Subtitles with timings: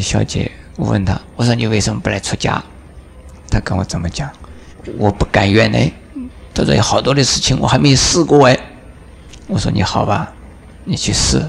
[0.00, 2.62] 小姐，我问她，我说你为什么不来出家？
[3.50, 4.30] 她跟我怎么讲，
[4.98, 5.78] 我不甘愿呢。
[6.54, 8.58] 她说有好多的事情我还没试过哎。
[9.46, 10.32] 我说你好吧，
[10.84, 11.42] 你去试。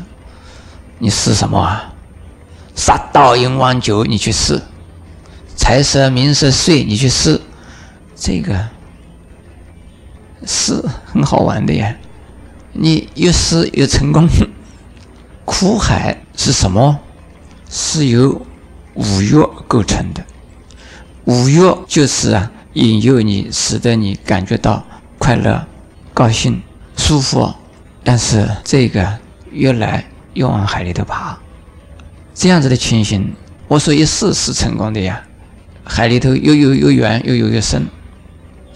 [0.99, 1.93] 你试什么啊？
[2.75, 4.59] 杀盗淫妄酒，你去试；
[5.55, 7.39] 财色名食睡，你去试。
[8.15, 8.67] 这个
[10.45, 11.95] 是很好玩的呀。
[12.73, 14.27] 你越试越成功。
[15.45, 16.99] 苦海是什么？
[17.69, 18.41] 是由
[18.93, 19.33] 五欲
[19.67, 20.23] 构成的。
[21.25, 24.85] 五欲就是啊，引诱你，使得你感觉到
[25.17, 25.65] 快乐、
[26.13, 26.61] 高兴、
[26.95, 27.53] 舒服。
[28.03, 29.17] 但是这个
[29.51, 31.37] 越来越往海里头爬，
[32.33, 33.33] 这样子的情形，
[33.67, 35.21] 我说一试是成功的呀。
[35.83, 37.85] 海里头又有又远又有又深。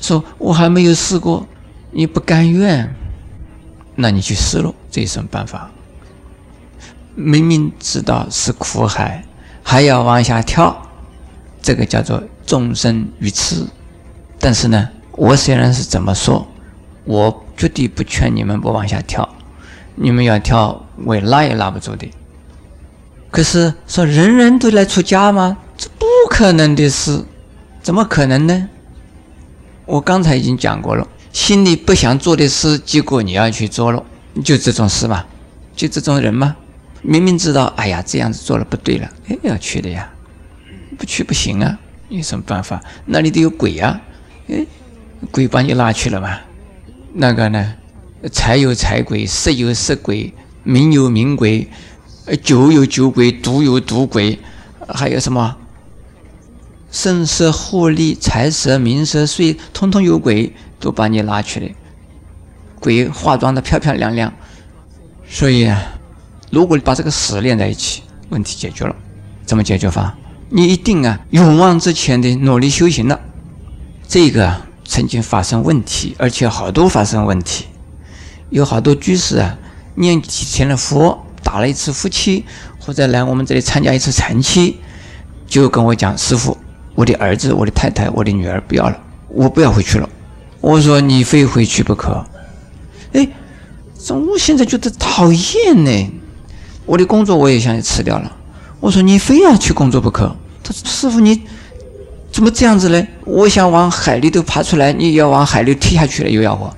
[0.02, 1.48] 说我还没有试过，
[1.92, 2.94] 你不甘愿，
[3.96, 5.72] 那你去试喽，这有什么办法？
[7.16, 9.24] 明明知道是苦海，
[9.64, 10.76] 还要往下跳，
[11.62, 13.66] 这个叫做众生愚痴。
[14.40, 16.48] 但是呢，我虽然是怎么说，
[17.04, 19.28] 我绝对不劝你们不往下跳，
[19.96, 22.10] 你们要跳，我拉也拉不住的。
[23.30, 25.58] 可是说人人都来出家吗？
[25.78, 27.24] 这不可能的事，
[27.82, 28.70] 怎么可能呢？
[29.86, 34.04] 我刚才已经讲过了，心里不想做的事，结果你要去做了，
[34.44, 35.26] 就这种事嘛，
[35.76, 36.56] 就这种人嘛？
[37.02, 40.12] 明明知道，哎呀，这样子做了不对了，哎，要去的呀，
[40.98, 42.82] 不去不行啊，有什么办法？
[43.06, 44.00] 那里都有鬼啊，
[44.48, 44.66] 哎，
[45.32, 46.40] 鬼把你拉去了嘛？
[47.14, 47.74] 那个呢，
[48.32, 50.34] 财有财鬼，色有色鬼，
[50.64, 51.68] 名有名鬼，
[52.44, 54.40] 酒有酒鬼，毒有毒鬼，
[54.88, 55.58] 还有什么？
[56.92, 61.68] 声色获利，财色名色睡，通通有鬼，都把你拉去了。
[62.80, 64.34] 鬼化妆的漂漂亮亮，
[65.28, 66.00] 所以啊，
[66.52, 68.96] 如果你把这个死连在一起，问题解决了。
[69.46, 70.16] 怎么解决法？
[70.50, 73.20] 你一定啊，勇往直前的努力修行了。
[74.08, 77.66] 这个曾经发生问题，而且好多发生问题，
[78.50, 79.58] 有好多居士啊，
[79.96, 82.44] 念几天的佛，打了一次夫妻，
[82.80, 84.78] 或者来我们这里参加一次禅期，
[85.48, 86.58] 就跟我讲，师傅。
[86.96, 90.10] 我的儿子，我的太太，我的女儿不要了，我不要回去了。
[90.60, 92.26] 我说你非回去不可。
[93.14, 93.28] 哎，
[93.98, 96.12] 这我现在觉得讨厌呢。
[96.86, 98.32] 我的工作我也想辞掉了。
[98.80, 100.36] 我说你非要去工作不可。
[100.64, 101.42] 他说师傅你
[102.32, 103.08] 怎么这样子呢？
[103.26, 106.76] 我想往海里头爬出来，你要往海里踢下去了，又要我。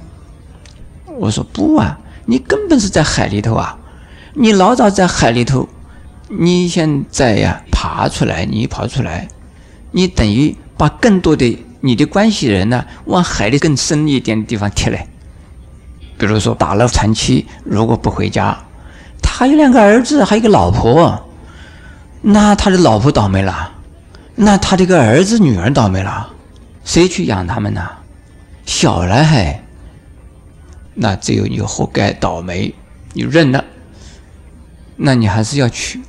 [1.19, 3.77] 我说不啊，你根本是在海里头啊，
[4.33, 5.69] 你老早在海里头，
[6.27, 9.27] 你现在呀爬出来，你爬出来。
[9.91, 15.07] 你等于把更多的你的关系人呢往海里更深一点的地方踢嘞。
[16.17, 18.57] 比如说打了长期，如果不回家，
[19.35, 21.27] 还有两个儿子，还有一个老婆，
[22.21, 23.71] 那他的老婆倒霉了，
[24.35, 26.29] 那他这个儿子女儿倒霉了，
[26.85, 27.81] 谁去养他们呢？
[28.67, 29.59] 小了还，
[30.93, 32.75] 那只有你活该倒霉，
[33.13, 33.65] 你认了，
[34.97, 35.99] 那你还是要去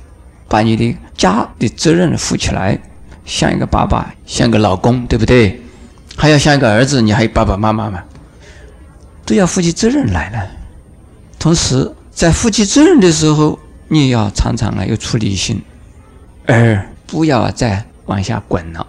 [0.47, 2.79] 把你的家的责任负起来。
[3.25, 5.59] 像一个爸爸，像个老公，对不对？
[6.15, 8.03] 还要像一个儿子，你还有爸爸妈妈嘛？
[9.25, 10.47] 都要负起责任来了。
[11.39, 13.59] 同时，在负起责任的时候，
[13.89, 15.61] 你要常常啊有处理心，
[16.45, 18.87] 而不要再往下滚了。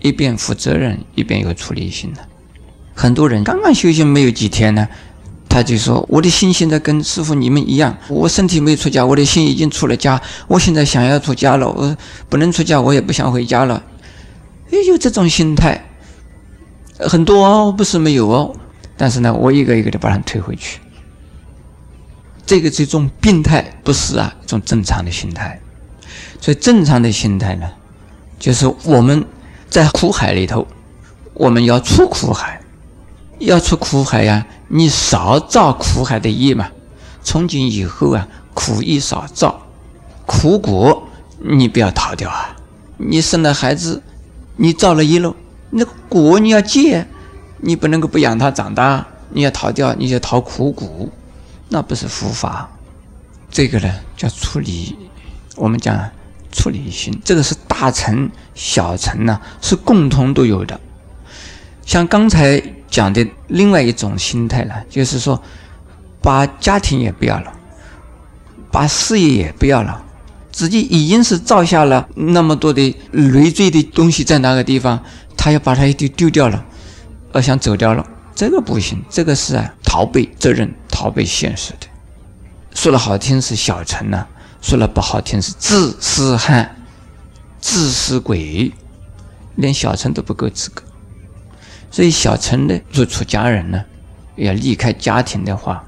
[0.00, 2.18] 一边负责任，一边有处理心了。
[2.94, 4.86] 很多人刚刚修行没有几天呢。
[5.48, 10.20] 他就说：“我的心现在跟师傅你们一样，我身体没出家，我的心已经出了家。
[10.46, 11.96] 我现在想要出家了，我
[12.28, 13.82] 不能出家，我也不想回家了。
[14.68, 15.82] 也有这种心态，
[16.98, 18.54] 很多哦，不是没有哦。
[18.94, 20.78] 但是呢，我一个一个的把他推回去。
[22.48, 25.60] 这个是一种病态，不是啊，一种正常的心态。
[26.40, 27.68] 所以正常的心态呢，
[28.38, 29.22] 就是我们
[29.68, 30.66] 在苦海里头，
[31.34, 32.58] 我们要出苦海。”
[33.40, 36.68] 要出苦海呀，你少造苦海的业嘛。
[37.22, 39.60] 从今以后啊，苦业少造，
[40.24, 41.06] 苦果
[41.38, 42.56] 你不要逃掉啊。
[42.96, 44.02] 你生了孩子，
[44.56, 45.36] 你造了业了，
[45.70, 47.06] 那个果你要戒，
[47.58, 50.88] 你不能够不养他长大，你要逃掉，你就逃苦果，
[51.68, 52.70] 那不是佛法。
[53.50, 54.94] 这个呢叫处理，
[55.56, 55.98] 我们讲
[56.52, 60.78] 处理心，这个是大乘小乘呢是共同都有的。
[61.84, 65.42] 像刚才讲的另外一种心态呢，就是说，
[66.20, 67.52] 把家庭也不要了，
[68.70, 70.04] 把事业也不要了，
[70.52, 75.02] 自己已经是造下了那么多的累赘的东西在那个地方，
[75.36, 76.62] 他要把它一丢丢掉了，
[77.32, 81.86] 而想走掉了，这个不行，这个是啊逃避责任、逃避现实的。
[82.74, 84.26] 说了好听是小乘呢，
[84.60, 86.74] 说了不好听是自私汉。
[87.60, 88.72] 自私鬼，
[89.54, 90.82] 连小乘都不够资格。
[91.88, 93.84] 所以小乘的做出家人呢，
[94.34, 95.84] 要离开家庭的话，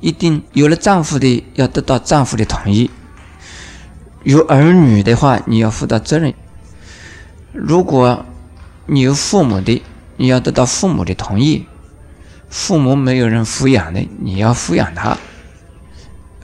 [0.00, 2.88] 一定有了丈夫的要得到丈夫的同意；
[4.22, 6.32] 有儿女的话，你要负到责任。
[7.52, 8.24] 如果
[8.86, 9.82] 你有父母的，
[10.16, 11.66] 你要得到父母的同意。
[12.52, 15.16] 父母没有人抚养的，你要抚养他，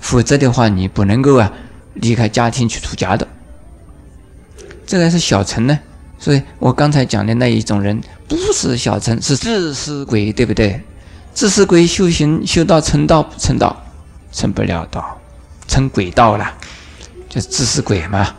[0.00, 1.52] 否则的话，你不能够啊
[1.92, 3.28] 离开家庭去出家的。
[4.86, 5.78] 这个是小乘呢，
[6.18, 10.82] 所以我刚才讲的那一种人不是小乘，是自私鬼，对不对？
[11.34, 13.84] 自私鬼修行修到成道不成道，
[14.32, 15.20] 成不了道，
[15.68, 16.54] 成鬼道了，
[17.28, 18.34] 就是自私鬼嘛，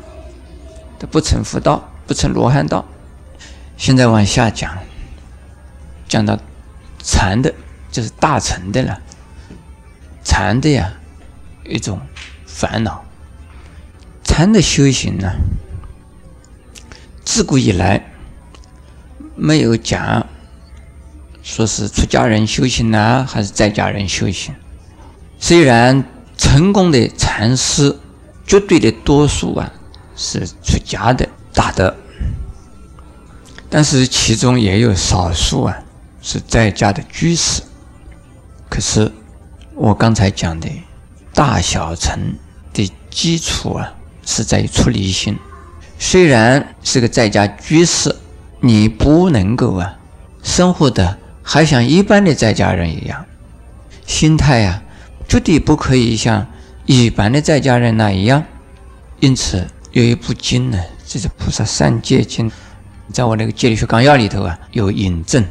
[0.98, 2.84] 他不成佛道，不成罗汉道。
[3.78, 4.76] 现在往下讲，
[6.08, 6.36] 讲到。
[7.04, 7.54] 禅的，
[7.92, 9.02] 就是大乘的了。
[10.24, 10.94] 禅的呀，
[11.66, 12.00] 一种
[12.46, 13.04] 烦恼。
[14.24, 15.32] 禅的修行呢，
[17.26, 18.12] 自古以来
[19.36, 20.28] 没有讲
[21.42, 24.54] 说是出家人修行呢，还是在家人修行。
[25.40, 26.04] 虽然
[26.38, 27.98] 成功的禅师，
[28.46, 29.72] 绝对的多数啊
[30.16, 31.96] 是出家的大德，
[33.70, 35.84] 但是其中也有少数啊。
[36.22, 37.62] 是在家的居士，
[38.70, 39.12] 可是
[39.76, 40.70] 我刚才讲的
[41.34, 42.36] 大小乘
[42.74, 43.94] 的基础啊，
[44.26, 45.38] 是在于出离心。
[45.98, 48.16] 虽然是个在家居士，
[48.62, 49.98] 你不能够啊，
[50.44, 53.26] 生活的还像一般的在家人一样，
[54.06, 54.82] 心态呀，
[55.28, 56.46] 绝对不可以像
[56.86, 58.44] 一般的在家人那一样。
[59.20, 62.50] 因此有一部经呢，就是《菩萨三戒经》，
[63.12, 65.44] 在我那个戒律学纲要里头啊，有引证。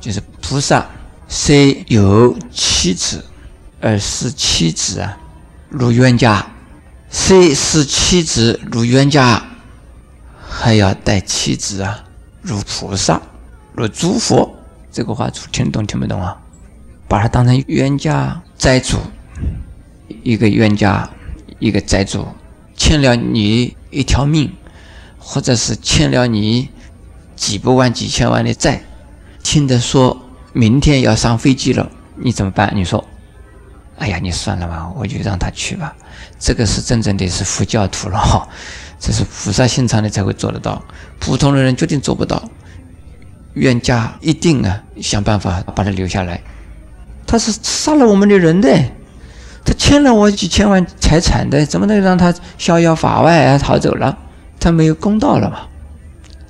[0.00, 0.86] 就是菩萨
[1.28, 3.24] 虽有妻子，
[3.80, 5.18] 而视妻子啊
[5.68, 6.46] 如冤家；
[7.10, 9.42] 虽视妻子如冤家，
[10.48, 12.04] 还要待妻子啊
[12.40, 13.20] 如菩萨、
[13.74, 14.54] 如诸佛。
[14.90, 16.40] 这个话听懂听不懂啊？
[17.06, 18.96] 把他当成冤家债主，
[20.22, 21.08] 一个冤家，
[21.58, 22.26] 一个债主，
[22.76, 24.52] 欠了你一条命，
[25.18, 26.70] 或者是欠了你
[27.36, 28.82] 几百万、几千万的债。
[29.42, 30.20] 听着说
[30.52, 32.72] 明天要上飞机了，你怎么办？
[32.74, 33.04] 你说，
[33.98, 35.94] 哎呀，你算了吧，我就让他去吧。
[36.38, 38.48] 这个是真正的是佛教徒了哈，
[39.00, 40.82] 这是菩萨心肠的才会做得到，
[41.18, 42.42] 普通的人绝对做不到。
[43.54, 46.40] 冤家一定啊想办法把他留下来。
[47.26, 48.68] 他是杀了我们的人的，
[49.64, 54.16] 他欠了我几千万财产的，怎么能让他逍遥法外啊逃走了？
[54.60, 55.60] 他没有公道了嘛？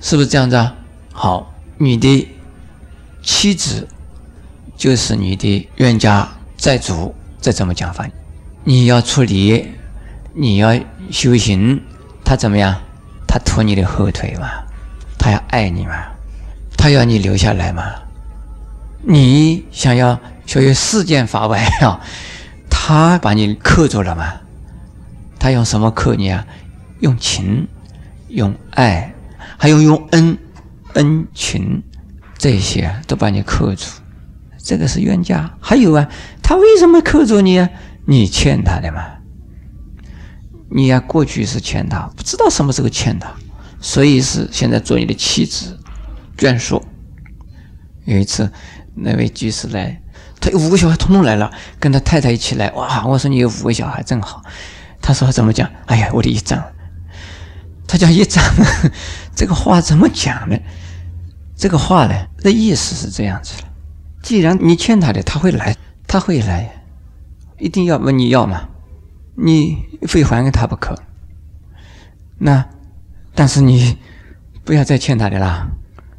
[0.01, 0.75] 是不是这样子啊？
[1.11, 2.27] 好，女的。
[3.31, 3.87] 妻子
[4.75, 6.27] 就是你的冤家
[6.57, 8.09] 债主，这怎么讲法？
[8.63, 9.69] 你要处理，
[10.33, 10.73] 你要
[11.11, 11.79] 修行，
[12.25, 12.75] 他怎么样？
[13.27, 14.49] 他拖你的后腿嘛？
[15.19, 15.93] 他要爱你嘛？
[16.75, 17.83] 他要你留下来嘛？
[19.03, 22.01] 你想要学习世间法外啊？
[22.67, 24.33] 他把你克住了嘛？
[25.37, 26.45] 他用什么克你啊？
[27.01, 27.67] 用情，
[28.29, 29.13] 用爱，
[29.55, 30.35] 还有用恩，
[30.95, 31.83] 恩情。
[32.39, 33.85] 这些都把你扣住，
[34.57, 35.57] 这个是冤家。
[35.59, 36.09] 还有啊，
[36.41, 37.69] 他为什么扣住你啊？
[38.05, 39.05] 你欠他的嘛。
[40.71, 43.29] 你呀，过去是欠他，不知道什么时候欠他，
[43.81, 45.77] 所以是现在做你的妻子、
[46.37, 46.81] 眷属。
[48.05, 48.49] 有一次，
[48.95, 50.01] 那位居士来，
[50.39, 52.71] 他有五个小孩，通通来了，跟他太太一起来。
[52.71, 54.41] 哇，我说你有五个小孩，正好。
[55.01, 55.69] 他说怎么讲？
[55.87, 56.63] 哎呀，我的一丈。
[57.85, 58.41] 他讲一丈，
[59.35, 60.57] 这个话怎么讲呢？
[61.59, 63.67] 这个话呢，的意思是这样子的：
[64.23, 65.75] 既然你欠他的，他会来，
[66.07, 66.83] 他会来，
[67.57, 68.69] 一定要问你要嘛，
[69.35, 70.97] 你非还给他不可。
[72.37, 72.65] 那，
[73.35, 73.97] 但是你
[74.63, 75.67] 不要再欠他的啦。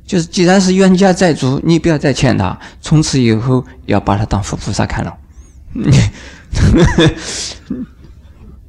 [0.05, 5.17] 就是既然是冤家债主，你不要再欠他，从此以后要把他当佛菩萨看了。
[5.73, 5.91] 你，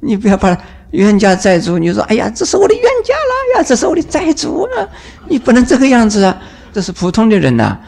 [0.00, 0.56] 你不要把
[0.92, 4.88] 冤家债主，你说哎呀，这是我的冤家了呀，这是我的债主啊，
[5.28, 6.40] 你不能这个样子啊。
[6.72, 7.78] 这是普通的人呐，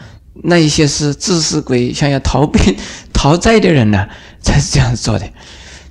[0.43, 2.77] 那一些是自私鬼，想要逃避
[3.13, 4.09] 逃债的人呢，
[4.41, 5.29] 才是这样做的。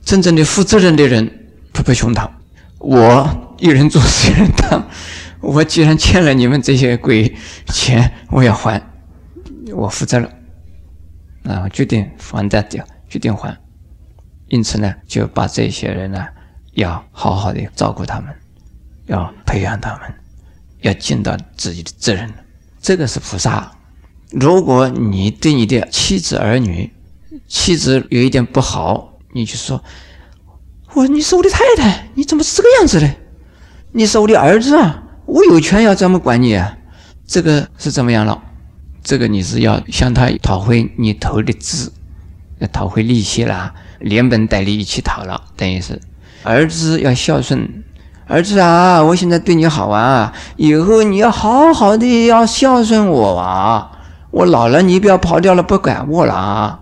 [0.06, 2.30] 真正的负责任的人不背胸膛，
[2.78, 4.88] 我一人做事一人当。
[5.42, 7.36] 我既然欠了你们这些鬼
[7.68, 8.82] 钱，我要还，
[9.74, 10.30] 我负责了，
[11.44, 13.58] 啊，决定还债掉，决定还。
[14.48, 16.26] 因此呢，就把这些人呢，
[16.74, 18.34] 要好好的照顾他们，
[19.08, 20.14] 要培养他们，
[20.82, 22.32] 要尽到自己的责任。
[22.84, 23.72] 这个是菩萨。
[24.30, 26.92] 如果你对你的妻子儿女，
[27.48, 29.82] 妻子有一点不好，你就说
[30.94, 33.10] ：“我你是我的太太，你怎么是这个样子呢？
[33.94, 36.78] 你是我的儿子啊，我有权要怎么管你啊？
[37.25, 38.44] 这个是怎么样了？
[39.02, 41.94] 这个你是要向他讨回你投的资，
[42.60, 46.02] 要讨回利息啦，连本带利一起讨了，等于是
[46.44, 47.86] 儿子要孝顺。
[48.27, 53.89] 儿子啊，我现在对你好啊，以后你要好好的要孝顺我啊。
[54.32, 56.80] 我老了，你不要跑掉了，不管我了啊。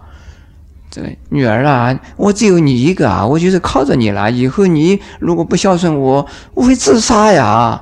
[0.89, 4.29] 这个女儿啊，我只有你一个啊，我就是靠着你了。
[4.31, 7.81] 以后你如果不孝顺我，我会自杀呀。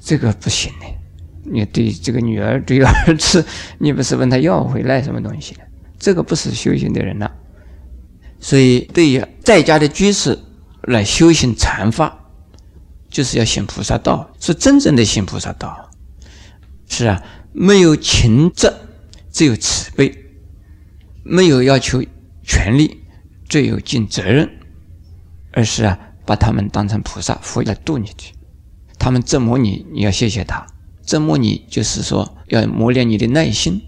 [0.00, 0.86] 这个不行的。
[1.48, 3.44] 你对这个女儿、对儿子，
[3.78, 5.60] 你不是问他要回来什么东西的？
[5.98, 7.30] 这个不是修行的人了。
[8.40, 10.38] 所以，对于在家的居士
[10.82, 12.16] 来修行禅法，
[13.16, 15.90] 就是要行菩萨道，是真正的行菩萨道。
[16.86, 17.22] 是啊，
[17.54, 18.70] 没有情执，
[19.32, 20.12] 只有慈悲；
[21.22, 22.04] 没有要求
[22.42, 23.00] 权利，
[23.48, 24.46] 只有尽责任。
[25.50, 28.34] 而是啊，把他们当成菩萨，佛来度你去。
[28.98, 30.66] 他们折磨你，你要谢谢他。
[31.02, 33.80] 折磨你，就是说要磨练你的耐心，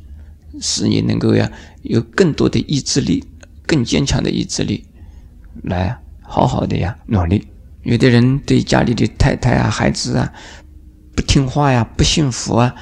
[0.58, 3.22] 使你能够呀有更多的意志力，
[3.66, 4.86] 更坚强的意志力，
[5.64, 7.46] 来好好的呀努力。
[7.82, 10.32] 有的人对家里的太太啊、孩子啊
[11.14, 12.74] 不听话呀、不幸福啊，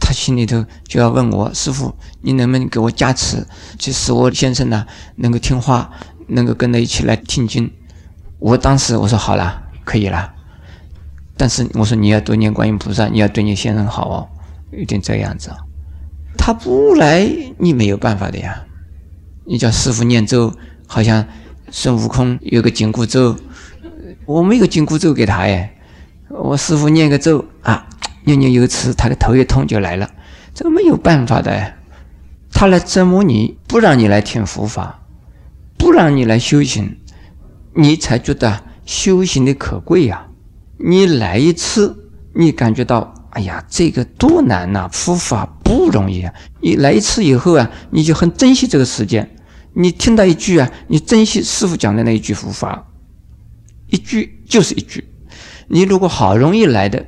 [0.00, 3.46] 他心里头就要问我师傅，你能不能给我加持，
[3.78, 5.90] 就使我先生呢能够听话，
[6.28, 7.70] 能够跟着一起来听经。
[8.38, 10.32] 我当时我说好了，可以了。
[11.36, 14.28] 但是我说你要多念观音菩萨，你要对你先生好哦，
[14.70, 15.50] 有点这样子。
[16.36, 18.64] 他不来，你没有办法的呀。
[19.46, 20.52] 你叫师傅念咒，
[20.86, 21.26] 好像
[21.70, 23.36] 孙悟空有个紧箍咒，
[24.26, 25.74] 我没有紧箍咒给他哎。
[26.28, 27.86] 我师傅念个咒啊，
[28.24, 30.10] 念念有词，他的头一痛就来了，
[30.54, 31.74] 这个没有办法的。
[32.52, 35.02] 他来折磨你，不让你来听佛法，
[35.76, 36.96] 不让你来修行，
[37.74, 40.28] 你才觉得修行的可贵呀。
[40.78, 44.88] 你来一次，你感觉到，哎呀，这个多难呐！
[44.90, 46.32] 佛法不容易啊！
[46.60, 49.36] 你来一次以后啊，你就很珍惜这个时间。
[49.74, 52.86] 你听到一句啊，你珍惜师傅讲的那一句佛法，
[53.94, 55.04] 一句就是一句。
[55.68, 57.06] 你如果好容易来的，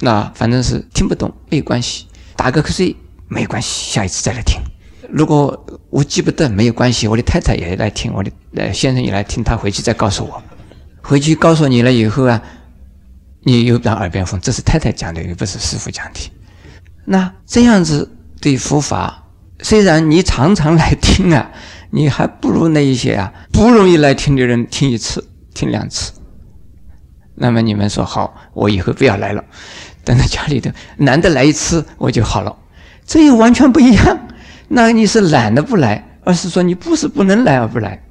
[0.00, 2.96] 那反正是听不懂没关系，打个瞌睡
[3.28, 4.58] 没关系，下一次再来听。
[5.10, 10.42] 如果我记不得没有关系，我的太太也来听，我的呃先生也来听，他回去再告诉我。
[11.02, 12.42] 回去告诉你了以后啊。
[13.44, 16.18] 你又当耳边风，这是太太讲的，又不是师傅讲的。
[17.06, 18.10] 那这样子
[18.40, 19.24] 对佛法，
[19.62, 21.50] 虽然你常常来听啊，
[21.90, 25.24] 你还不如那一些啊不容易来听的人听一次、
[25.58, 26.12] 听两次。
[27.34, 29.44] 那么你们说好，我以后不要来了，
[30.04, 32.56] 等到家里头，难得来一次我就好了。
[33.04, 34.28] 这又完全不一样。
[34.68, 38.04] 那你是懒得不来，而是说你不是不能来而不来，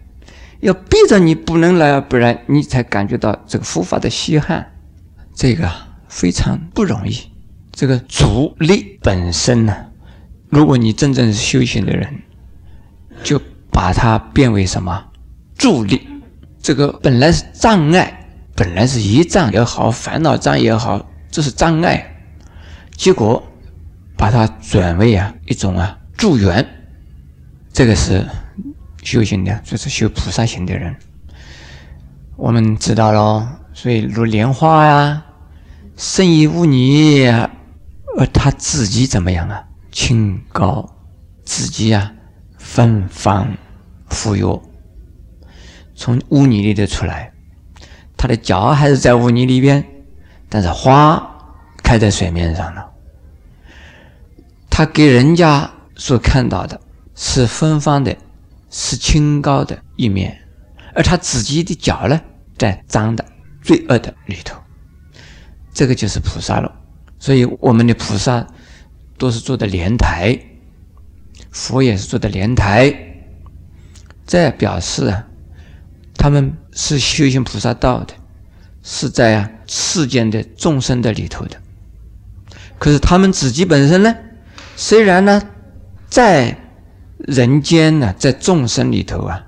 [0.59, 4.73] 要逼着你不能来而不来，你才感觉到这个佛法的稀罕。
[5.33, 5.71] 这个
[6.09, 7.31] 非常不容易，
[7.71, 9.73] 这个阻力本身呢，
[10.49, 12.21] 如果你真正是修行的人，
[13.23, 13.39] 就
[13.71, 15.05] 把它变为什么
[15.57, 16.07] 助力？
[16.67, 22.05] 这个本来是障碍，本来是一障也好，烦恼障也好，这是障碍，
[22.97, 23.41] 结果
[24.17, 26.67] 把它转为啊一种啊助缘，
[27.71, 28.27] 这个是
[29.01, 30.93] 修行的，就是修菩萨行的人，
[32.35, 33.47] 我们知道喽。
[33.73, 35.23] 所以如莲花呀。
[35.95, 37.29] 生于污泥，
[38.17, 39.63] 而他自己怎么样啊？
[39.89, 40.97] 清高，
[41.45, 42.11] 自己啊，
[42.57, 43.55] 芬芳
[44.09, 44.61] 馥郁，
[45.97, 47.33] 从污泥里头出来，
[48.15, 49.83] 他的脚还是在污泥里边，
[50.47, 51.21] 但是花
[51.83, 52.91] 开在水面上了。
[54.69, 56.79] 他给人家所看到的
[57.15, 58.15] 是芬芳的，
[58.69, 60.39] 是清高的一面，
[60.93, 62.21] 而他自己的脚呢，
[62.59, 63.25] 在脏的、
[63.63, 64.55] 罪恶的里头。
[65.73, 66.71] 这个就是菩萨了，
[67.17, 68.45] 所以我们的菩萨
[69.17, 70.39] 都是做的莲台，
[71.49, 72.93] 佛也是做的莲台，
[74.27, 75.25] 这表示啊，
[76.17, 78.13] 他们是修行菩萨道的，
[78.83, 81.57] 是在啊世间的众生的里头的。
[82.79, 84.15] 可是他们自己本身呢，
[84.75, 85.41] 虽然呢
[86.09, 86.57] 在
[87.19, 89.43] 人间呢，在众生里头啊，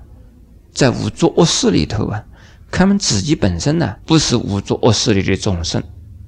[0.72, 2.24] 在五浊恶世里头啊，
[2.70, 5.82] 他们自己本身呢不是五浊恶世里的众生。